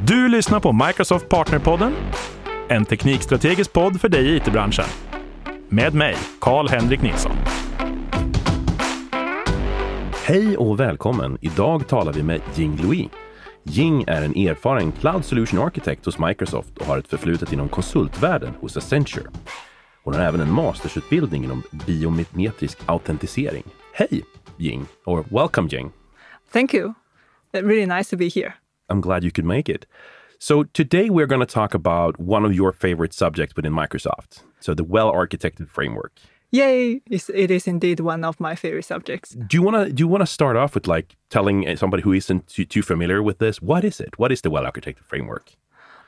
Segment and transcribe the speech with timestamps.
[0.00, 1.94] Du lyssnar på Microsoft Partnerpodden,
[2.68, 4.84] en teknikstrategisk podd för dig i it-branschen.
[5.68, 7.36] Med mig, Karl-Henrik Nilsson.
[10.24, 11.38] Hej och välkommen!
[11.40, 13.06] Idag talar vi med Jing Louis.
[13.62, 18.54] Jing är en erfaren Cloud Solution Architect hos Microsoft och har ett förflutet inom konsultvärlden
[18.60, 19.26] hos Accenture.
[20.04, 23.64] Hon har även en mastersutbildning inom biometrisk autentisering.
[23.92, 24.22] Hej
[24.56, 25.92] Jing, or welcome Jing.
[26.52, 26.94] Thank you.
[27.52, 28.54] Really nice to be here.
[28.88, 29.86] I'm glad you could make it.
[30.38, 34.42] So today we're going to talk about one of your favorite subjects within Microsoft.
[34.60, 36.12] So the well-architected framework.
[36.50, 37.00] Yay!
[37.10, 39.30] It's, it is indeed one of my favorite subjects.
[39.30, 42.02] Do you want to do you want to start off with like telling eh, somebody
[42.02, 44.18] who isn't too, too familiar with this what is it?
[44.18, 45.52] What is the well-architected framework?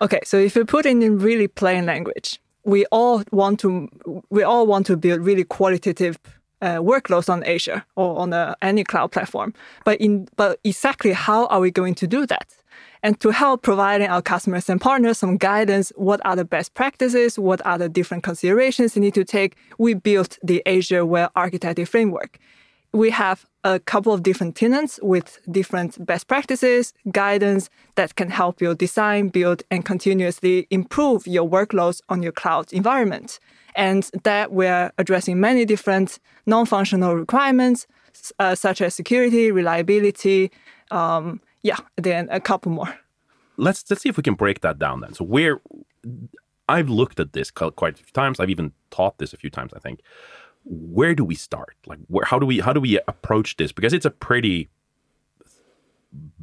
[0.00, 3.88] Okay, so if you put it in really plain language, we all want to
[4.30, 6.18] we all want to build really qualitative
[6.60, 9.54] uh, workloads on Azure or on a, any cloud platform.
[9.84, 12.48] But in but exactly how are we going to do that?
[13.02, 17.38] And to help providing our customers and partners some guidance, what are the best practices,
[17.38, 21.86] what are the different considerations you need to take, we built the Azure Well Architecture
[21.86, 22.38] Framework.
[22.92, 28.60] We have a couple of different tenants with different best practices, guidance that can help
[28.60, 33.38] you design, build, and continuously improve your workloads on your cloud environment.
[33.78, 37.86] And that we're addressing many different non functional requirements,
[38.38, 40.50] uh, such as security, reliability,
[40.90, 42.98] um, yeah, then a couple more.
[43.56, 45.14] Let's let's see if we can break that down then.
[45.14, 45.60] So where
[46.68, 48.38] I've looked at this quite a few times.
[48.38, 49.72] I've even taught this a few times.
[49.74, 50.00] I think.
[50.64, 51.76] Where do we start?
[51.86, 52.26] Like, where?
[52.26, 52.60] How do we?
[52.60, 53.72] How do we approach this?
[53.72, 54.68] Because it's a pretty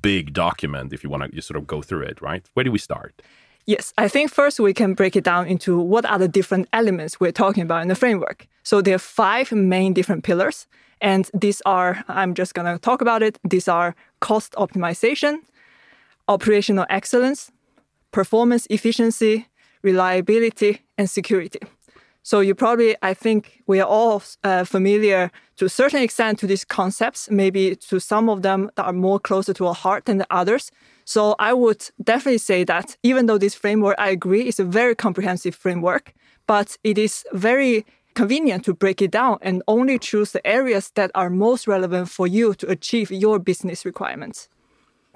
[0.02, 0.94] big document.
[0.94, 2.48] If you want to just sort of go through it, right?
[2.54, 3.22] Where do we start?
[3.68, 7.20] Yes, I think first we can break it down into what are the different elements
[7.20, 8.48] we're talking about in the framework.
[8.64, 10.68] So there are five main different pillars,
[11.02, 13.40] and these are, I'm just going to talk about it.
[13.44, 15.40] These are cost optimization,
[16.28, 17.52] operational excellence,
[18.12, 19.48] performance efficiency,
[19.82, 21.60] reliability, and security.
[22.22, 26.48] So you probably, I think we are all uh, familiar to a certain extent to
[26.48, 30.18] these concepts, maybe to some of them that are more closer to our heart than
[30.18, 30.72] the others.
[31.06, 34.96] So I would definitely say that even though this framework, I agree, is a very
[34.96, 36.14] comprehensive framework,
[36.48, 37.86] but it is very
[38.16, 42.26] convenient to break it down and only choose the areas that are most relevant for
[42.26, 44.50] you to achieve your business requirements.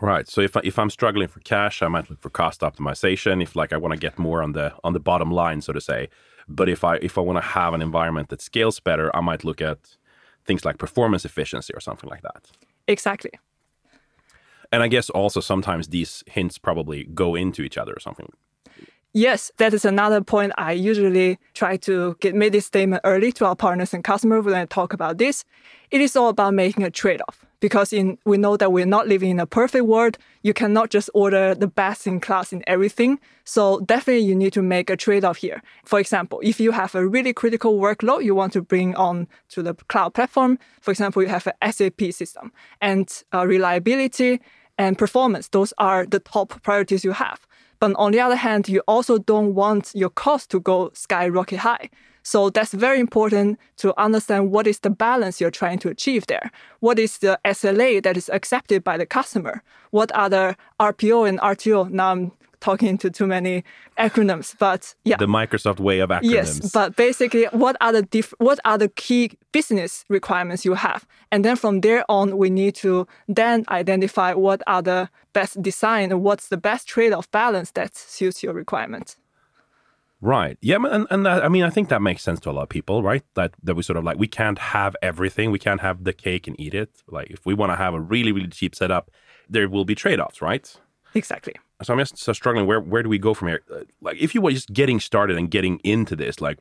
[0.02, 0.28] Right.
[0.30, 3.42] So if I, if I'm struggling for cash, I might look for cost optimization.
[3.42, 5.82] If like I want to get more on the on the bottom line, so to
[5.82, 6.08] say.
[6.48, 9.44] But if I if I want to have an environment that scales better, I might
[9.44, 9.98] look at
[10.46, 12.50] things like performance efficiency or something like that.
[12.88, 13.32] Exactly.
[14.72, 18.32] And I guess also sometimes these hints probably go into each other or something.
[19.14, 23.46] Yes, that is another point I usually try to get made this statement early to
[23.46, 25.46] our partners and customers when I talk about this.
[25.90, 29.32] It is all about making a trade-off because in we know that we're not living
[29.32, 30.20] in a perfect world.
[30.44, 33.20] You cannot just order the best in class in everything.
[33.46, 35.64] So definitely you need to make a trade-off here.
[35.86, 39.64] For example, if you have a really critical workload you want to bring on to
[39.64, 44.40] the cloud platform, for example, you have an SAP system and uh, reliability
[44.80, 47.46] and performance, those are the top priorities you have.
[47.80, 51.90] But on the other hand, you also don't want your cost to go skyrocket high.
[52.24, 56.52] So that's very important to understand what is the balance you're trying to achieve there.
[56.80, 59.64] What is the SLA that is accepted by the customer?
[59.92, 61.90] What are the RPO and RTO?
[61.90, 62.32] Now I'm
[62.62, 63.64] talking to too many
[63.98, 65.18] acronyms, but yeah.
[65.18, 66.32] The Microsoft way of acronyms.
[66.32, 71.08] Yes, but basically, what are the diff- what are the key business requirements you have,
[71.32, 76.12] and then from there on, we need to then identify what are the best design
[76.12, 79.18] and what's the best trade-off balance that suits your requirements.
[80.22, 80.58] Right.
[80.62, 82.70] Yeah, and and that, I mean, I think that makes sense to a lot of
[82.70, 83.24] people, right?
[83.36, 85.52] That that we sort of like we can't have everything.
[85.52, 86.90] We can't have the cake and eat it.
[87.08, 89.12] Like if we want to have a really really cheap setup,
[89.50, 90.76] there will be trade-offs, right?
[91.16, 91.54] Exactly.
[91.82, 92.68] So I'm just so struggling.
[92.68, 93.62] Where where do we go from here?
[93.72, 96.58] Uh, like, if you were just getting started and getting into this, like,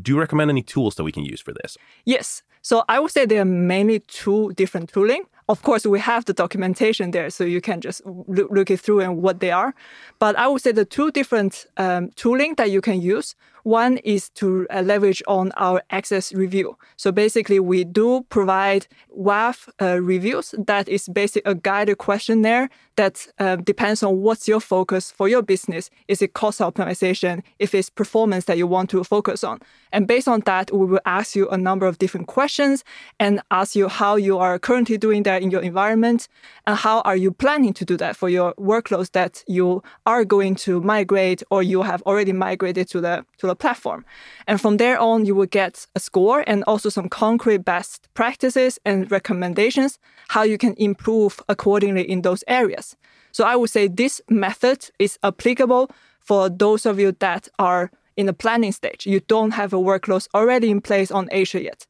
[0.00, 1.76] do you recommend any tools that we can use for this?
[2.04, 2.42] Yes.
[2.62, 5.24] So I would say there are mainly two different tooling.
[5.48, 9.20] Of course, we have the documentation there, so you can just look it through and
[9.20, 9.74] what they are.
[10.20, 13.34] But I would say the two different um, tooling that you can use.
[13.62, 16.76] One is to uh, leverage on our access review.
[16.96, 18.86] So basically, we do provide
[19.16, 20.54] WAF uh, reviews.
[20.58, 25.42] That is basically a guided questionnaire that uh, depends on what's your focus for your
[25.42, 25.90] business.
[26.08, 27.42] Is it cost optimization?
[27.58, 29.60] If it's performance that you want to focus on,
[29.92, 32.84] and based on that, we will ask you a number of different questions
[33.18, 36.28] and ask you how you are currently doing that in your environment
[36.66, 40.54] and how are you planning to do that for your workloads that you are going
[40.54, 44.04] to migrate or you have already migrated to the to the platform.
[44.46, 48.78] And from there on, you will get a score and also some concrete best practices
[48.84, 49.98] and recommendations
[50.28, 52.96] how you can improve accordingly in those areas.
[53.32, 58.26] So I would say this method is applicable for those of you that are in
[58.26, 59.06] the planning stage.
[59.06, 61.86] You don't have a workload already in place on Azure yet.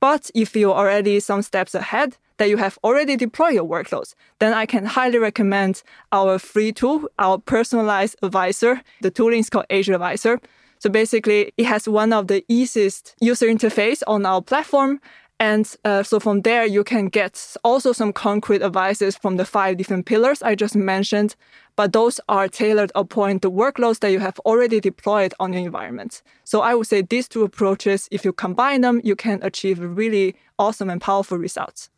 [0.00, 4.52] But if you're already some steps ahead, that you have already deployed your workloads, then
[4.52, 8.82] I can highly recommend our free tool, our personalized advisor.
[9.00, 10.40] The tooling is called Azure Advisor.
[10.82, 15.00] So basically, it has one of the easiest user interface on our platform.
[15.38, 19.76] And uh, so from there, you can get also some concrete advices from the five
[19.76, 21.36] different pillars I just mentioned.
[21.76, 26.20] But those are tailored upon the workloads that you have already deployed on your environment.
[26.42, 30.34] So I would say these two approaches, if you combine them, you can achieve really
[30.58, 31.90] awesome and powerful results.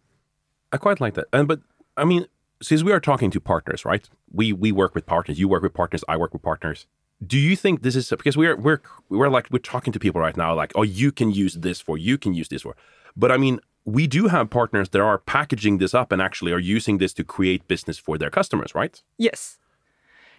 [0.72, 1.28] I quite like that.
[1.32, 1.60] And but
[1.96, 2.26] I mean,
[2.60, 4.06] since we are talking to partners, right?
[4.30, 5.38] We we work with partners.
[5.38, 6.04] You work with partners.
[6.06, 6.86] I work with partners.
[7.26, 10.36] Do you think this is because we're we're we're like we're talking to people right
[10.36, 12.76] now, like, oh, you can use this for, you can use this for.
[13.16, 16.58] But I mean, we do have partners that are packaging this up and actually are
[16.58, 19.02] using this to create business for their customers, right?
[19.18, 19.58] Yes.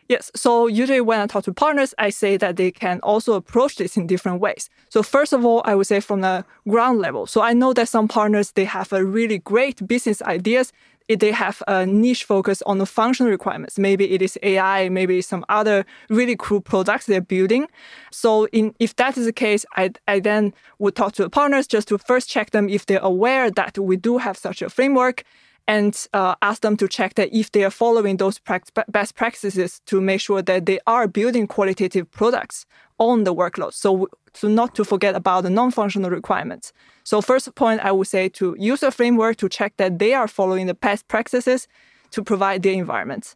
[0.07, 0.29] Yes.
[0.35, 3.97] So usually when I talk to partners, I say that they can also approach this
[3.97, 4.69] in different ways.
[4.89, 7.25] So first of all, I would say from the ground level.
[7.25, 10.71] So I know that some partners they have a really great business ideas.
[11.07, 13.77] They have a niche focus on the functional requirements.
[13.77, 17.67] Maybe it is AI, maybe some other really cool products they're building.
[18.11, 21.67] So in, if that is the case, I, I then would talk to the partners
[21.67, 25.23] just to first check them if they're aware that we do have such a framework
[25.67, 28.39] and uh, ask them to check that if they are following those
[28.87, 32.65] best practices to make sure that they are building qualitative products
[32.99, 33.73] on the workload.
[33.73, 36.71] So, so not to forget about the non-functional requirements.
[37.03, 40.27] So first point, I would say to use a framework to check that they are
[40.27, 41.67] following the best practices
[42.11, 43.35] to provide their environment.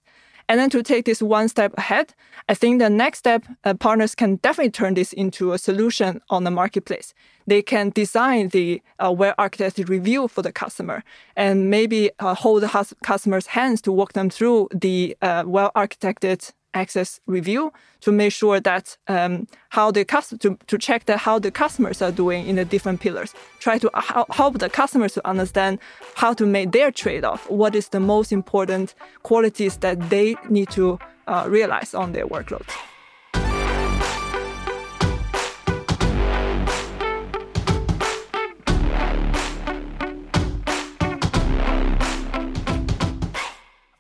[0.50, 2.16] And then to take this one step ahead,
[2.50, 6.44] I think the next step, uh, partners can definitely turn this into a solution on
[6.44, 7.14] the marketplace.
[7.46, 11.04] They can design the uh, well architected review for the customer
[11.36, 16.52] and maybe uh, hold the customer's hands to walk them through the uh, well architected
[16.74, 17.72] access review
[18.02, 22.02] to make sure that um, how the customer to, to check that how the customers
[22.02, 23.34] are doing in the different pillars.
[23.60, 25.80] Try to help the customers to understand
[26.16, 27.50] how to make their trade-off.
[27.50, 28.94] What is the most important
[29.24, 32.72] qualities that they need to uh, realize on their workloads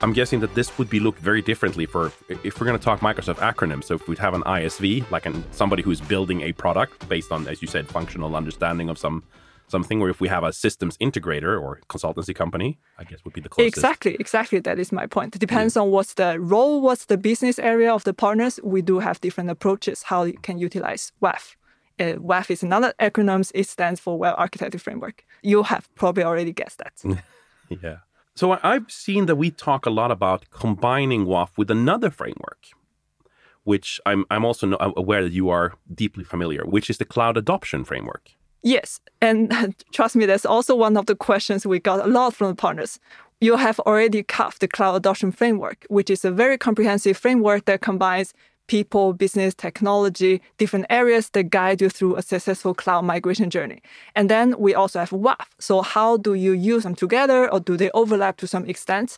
[0.01, 3.01] I'm guessing that this would be looked very differently for if we're going to talk
[3.01, 3.85] Microsoft acronyms.
[3.85, 7.47] So if we'd have an ISV, like an, somebody who's building a product based on,
[7.47, 9.23] as you said, functional understanding of some
[9.67, 13.41] something, or if we have a systems integrator or consultancy company, I guess would be
[13.41, 13.77] the closest.
[13.77, 14.59] Exactly, exactly.
[14.59, 15.35] That is my point.
[15.35, 15.83] It depends yeah.
[15.83, 18.59] on what's the role, what's the business area of the partners.
[18.63, 21.55] We do have different approaches how you can utilize WAF.
[21.99, 23.49] Uh, WAF is another acronym.
[23.53, 25.25] It stands for Well Architected Framework.
[25.43, 26.93] You have probably already guessed that.
[27.69, 27.97] yeah.
[28.35, 32.67] So I've seen that we talk a lot about combining WAF with another framework,
[33.63, 37.83] which I'm, I'm also aware that you are deeply familiar, which is the cloud adoption
[37.83, 38.31] framework.
[38.63, 38.99] Yes.
[39.21, 42.55] And trust me, that's also one of the questions we got a lot from the
[42.55, 42.99] partners.
[43.41, 47.81] You have already covered the cloud adoption framework, which is a very comprehensive framework that
[47.81, 48.33] combines
[48.69, 53.81] people, business, technology, different areas that guide you through a successful cloud migration journey.
[54.15, 55.47] And then we also have WAF.
[55.57, 59.17] So how do you use them together or do they overlap to some extent?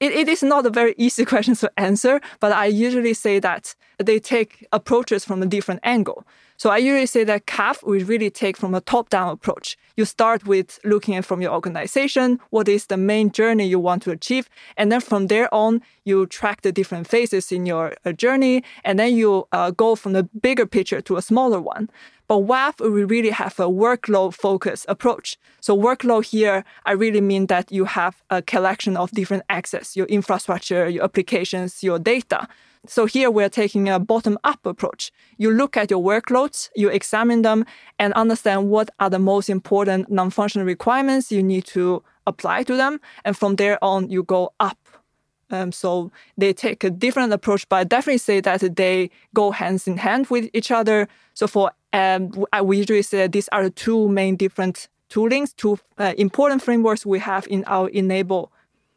[0.00, 3.74] It, it is not a very easy question to answer, but I usually say that
[3.98, 6.24] they take approaches from a different angle.
[6.56, 9.76] So I usually say that CAF we really take from a top-down approach.
[9.96, 14.02] You start with looking at from your organization, what is the main journey you want
[14.02, 18.10] to achieve, and then from there on, you track the different phases in your uh,
[18.12, 21.90] journey, and then you uh, go from the bigger picture to a smaller one.
[22.28, 25.38] But WAF, we really have a workload focused approach.
[25.60, 30.06] So workload here, I really mean that you have a collection of different access, your
[30.06, 32.46] infrastructure, your applications, your data.
[32.86, 35.10] So here we're taking a bottom up approach.
[35.38, 37.64] You look at your workloads, you examine them,
[37.98, 42.76] and understand what are the most important non functional requirements you need to apply to
[42.76, 43.00] them.
[43.24, 44.78] And from there on, you go up.
[45.50, 49.88] Um, so they take a different approach, but I definitely say that they go hands
[49.88, 51.08] in hand with each other.
[51.32, 56.14] So for um, we usually say these are the two main different toolings, two uh,
[56.18, 58.52] important frameworks we have in our enable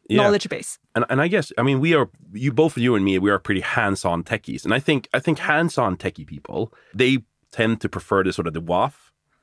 [0.08, 0.22] yeah.
[0.22, 0.78] knowledge base.
[0.94, 3.38] And and I guess I mean we are you both you and me we are
[3.38, 7.18] pretty hands-on techies, and I think I think hands-on techie people they
[7.50, 8.94] tend to prefer the sort of the WAF,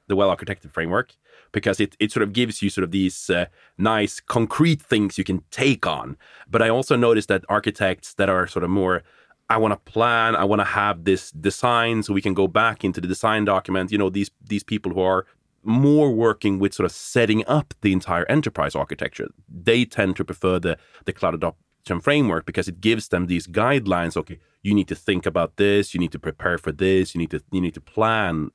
[0.08, 1.16] the well-architected framework,
[1.52, 3.46] because it it sort of gives you sort of these uh,
[3.78, 6.18] nice concrete things you can take on.
[6.50, 9.04] But I also noticed that architects that are sort of more
[9.50, 10.36] I want to plan.
[10.36, 13.92] I want to have this design so we can go back into the design document.
[13.92, 15.26] You know, these these people who are
[15.64, 20.60] more working with sort of setting up the entire enterprise architecture, they tend to prefer
[20.60, 24.16] the the cloud adoption framework because it gives them these guidelines.
[24.16, 25.94] Okay, you need to think about this.
[25.94, 27.16] You need to prepare for this.
[27.16, 28.52] You need to you need to plan.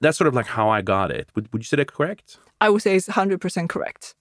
[0.00, 1.28] That's sort of like how I got it.
[1.34, 2.38] Would would you say that correct?
[2.60, 4.14] I would say it's hundred percent correct.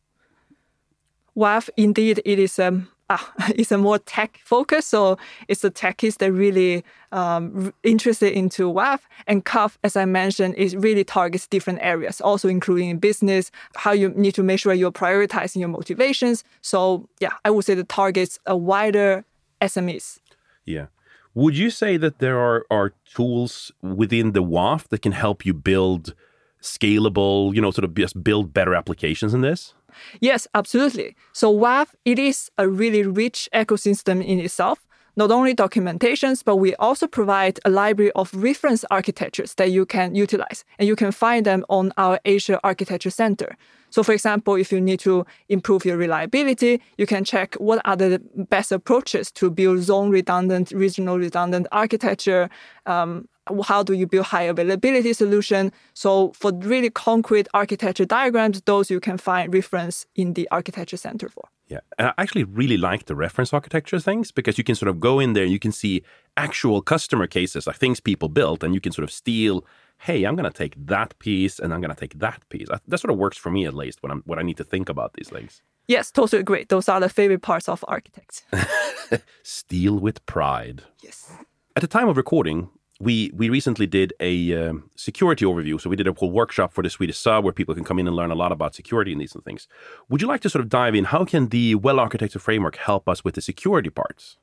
[1.38, 4.86] WAF, indeed, it is um, ah, it's a more tech focus.
[4.88, 9.00] So it's the techies that really um, interested into WAF.
[9.28, 14.10] And CAF, as I mentioned, is really targets different areas, also including business, how you
[14.10, 16.44] need to make sure you're prioritizing your motivations.
[16.62, 19.26] So yeah, I would say the targets a wider
[19.62, 20.20] SMEs.
[20.66, 20.88] Yeah.
[21.34, 25.54] Would you say that there are, are tools within the WAF that can help you
[25.54, 26.16] build
[26.62, 29.74] scalable, you know, sort of just build better applications in this?
[30.20, 31.16] Yes, absolutely.
[31.34, 34.80] So WAF, it is a really rich ecosystem in itself.
[35.18, 40.14] Not only documentations, but we also provide a library of reference architectures that you can
[40.14, 43.56] utilize, and you can find them on our Azure Architecture Center.
[43.92, 47.96] So, for example, if you need to improve your reliability, you can check what are
[47.96, 52.50] the best approaches to build zone redundant, regional redundant architecture.
[52.86, 53.30] Um,
[53.64, 55.72] how do you build high availability solution?
[55.94, 61.30] So for really concrete architecture diagrams, those you can find reference in the architecture center
[61.30, 61.50] for.
[61.68, 65.00] Yeah, and I actually really like the reference architecture things because you can sort of
[65.00, 66.04] go in there and you can see
[66.38, 69.66] actual customer cases, like things people built, and you can sort of steal.
[69.98, 72.68] Hey, I'm going to take that piece and I'm going to take that piece.
[72.88, 74.90] That sort of works for me at least when I'm when I need to think
[74.90, 75.64] about these things.
[75.88, 76.66] Yes, totally agree.
[76.68, 78.44] Those are the favorite parts of architects.
[79.44, 80.84] Steal with pride.
[81.04, 81.32] Yes.
[81.76, 85.80] At the time of recording, we we recently did a um, security overview.
[85.80, 88.08] So we did a whole workshop for the Swedish sub where people can come in
[88.08, 89.68] and learn a lot about security and these things.
[90.10, 91.06] Would you like to sort of dive in?
[91.06, 94.38] How can the well architecture framework help us with the security parts?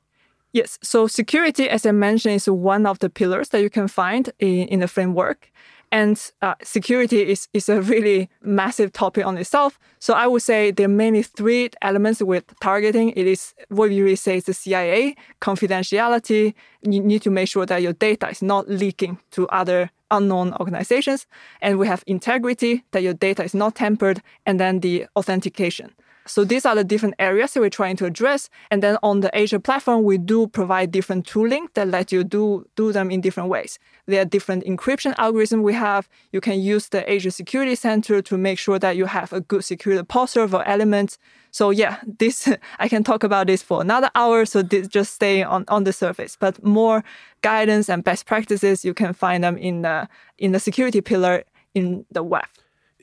[0.51, 0.77] Yes.
[0.83, 4.67] So security, as I mentioned, is one of the pillars that you can find in,
[4.67, 5.51] in the framework.
[5.93, 9.77] And uh, security is, is a really massive topic on itself.
[9.99, 13.11] So I would say there are mainly three elements with targeting.
[13.11, 16.55] It is what we really say is the CIA, confidentiality.
[16.81, 21.27] You need to make sure that your data is not leaking to other unknown organizations.
[21.61, 25.93] And we have integrity, that your data is not tampered, and then the authentication.
[26.25, 28.49] So these are the different areas that we're trying to address.
[28.71, 32.65] And then on the Azure platform, we do provide different tooling that let you do,
[32.75, 33.77] do them in different ways.
[34.05, 36.07] There are different encryption algorithms we have.
[36.31, 39.65] You can use the Azure Security Center to make sure that you have a good
[39.65, 41.17] security posture for elements.
[41.51, 42.49] So yeah, this
[42.79, 44.45] I can talk about this for another hour.
[44.45, 46.37] So this just stay on, on the surface.
[46.39, 47.03] But more
[47.41, 52.05] guidance and best practices, you can find them in the in the security pillar in
[52.11, 52.45] the WAF.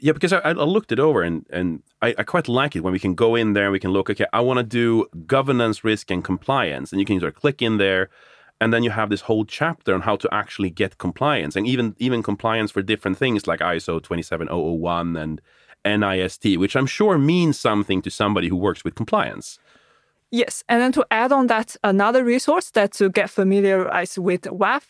[0.00, 2.92] Yeah, because I, I looked it over and and I, I, quite like it when
[2.92, 4.09] we can go in there and we can look.
[4.09, 7.61] Okay, I want to do governance, risk, and compliance, and you can sort of click
[7.61, 8.09] in there,
[8.61, 11.95] and then you have this whole chapter on how to actually get compliance, and even
[11.99, 15.40] even compliance for different things like ISO 27001 and
[15.85, 19.59] NIST, which I'm sure means something to somebody who works with compliance.
[20.31, 24.83] Yes, and then to add on that, another resource that to get familiarized with WAF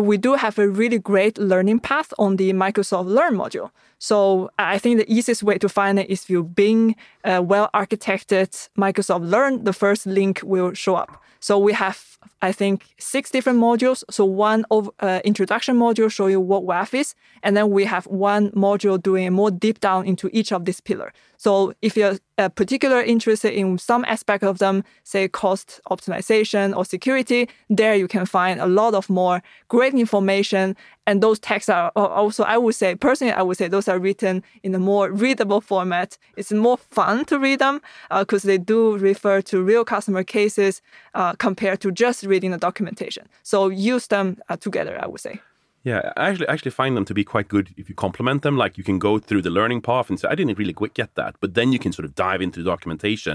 [0.00, 3.70] we do have a really great learning path on the Microsoft Learn module.
[3.98, 7.70] So I think the easiest way to find it is if you Bing a well
[7.74, 11.22] architected Microsoft Learn, the first link will show up.
[11.40, 14.02] So we have, I think, six different modules.
[14.10, 18.06] So one of, uh, introduction module show you what WAF is, and then we have
[18.06, 21.12] one module doing more deep down into each of these pillars.
[21.38, 26.84] So if you're uh, particularly interested in some aspect of them, say cost optimization or
[26.84, 30.76] security, there you can find a lot of more great information.
[31.06, 34.42] And those texts are also, I would say, personally, I would say those are written
[34.62, 36.18] in a more readable format.
[36.36, 40.82] It's more fun to read them because uh, they do refer to real customer cases
[41.14, 43.28] uh, compared to just reading the documentation.
[43.42, 45.40] So use them uh, together, I would say.
[45.86, 48.56] Yeah, I actually actually find them to be quite good if you complement them.
[48.56, 51.36] Like you can go through the learning path and say, I didn't really get that,
[51.38, 53.34] but then you can sort of dive into the documentation,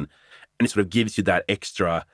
[0.59, 2.05] and it sort of gives you that extra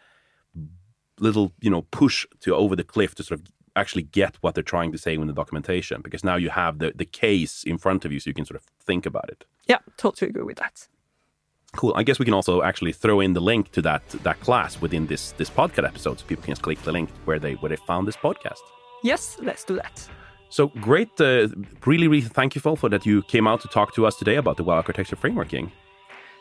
[1.19, 4.63] little you know push to over the cliff to sort of actually get what they're
[4.63, 8.05] trying to say in the documentation because now you have the the case in front
[8.05, 9.43] of you, so you can sort of think about it.
[9.67, 10.87] Yeah, totally agree with that.
[11.75, 11.93] Cool.
[11.95, 15.07] I guess we can also actually throw in the link to that that class within
[15.07, 17.81] this this podcast episode, so people can just click the link where they where they
[17.87, 18.61] found this podcast.
[19.01, 20.07] Yes, let's do that.
[20.49, 21.21] So great.
[21.21, 21.49] Uh,
[21.85, 24.63] really, really thankful for that you came out to talk to us today about the
[24.63, 25.71] well architecture Framework frameworking.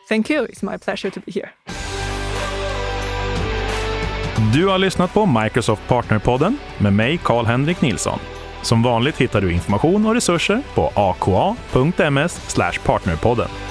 [0.09, 0.45] Thank you.
[0.45, 1.49] It's my pleasure to be here.
[4.53, 8.19] Du har lyssnat på Microsoft Partnerpodden med mig, Karl-Henrik Nilsson.
[8.61, 13.66] Som vanligt hittar du information och resurser på aka.ms partnerpodden.